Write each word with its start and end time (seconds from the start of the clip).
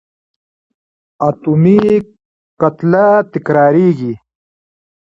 اتومي 1.27 1.79
کتله 2.59 3.05
تکرارېږي. 3.31 4.13